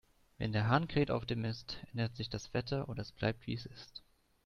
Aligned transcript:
Wenn 0.39 0.51
der 0.51 0.67
Hahn 0.67 0.87
kräht 0.87 1.11
auf 1.11 1.27
dem 1.27 1.41
Mist, 1.41 1.77
ändert 1.91 2.15
sich 2.15 2.27
das 2.27 2.55
Wetter, 2.55 2.89
oder 2.89 3.03
es 3.03 3.11
bleibt, 3.11 3.45
wie 3.45 3.53
es 3.53 3.67
ist. 3.67 4.01